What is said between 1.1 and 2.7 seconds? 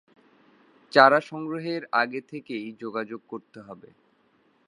সংগ্রহের আগে থেকেই